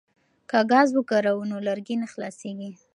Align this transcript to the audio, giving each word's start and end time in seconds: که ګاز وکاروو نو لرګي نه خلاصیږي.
که 0.49 0.59
ګاز 0.71 0.89
وکاروو 0.93 1.49
نو 1.51 1.57
لرګي 1.67 1.95
نه 2.01 2.07
خلاصیږي. 2.13 2.71